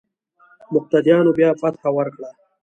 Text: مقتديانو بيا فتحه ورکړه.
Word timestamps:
مقتديانو 0.73 1.31
بيا 1.37 1.49
فتحه 1.61 1.89
ورکړه. 1.97 2.29